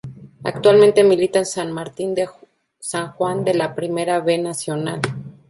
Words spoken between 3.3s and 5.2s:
de la Primera B Nacional.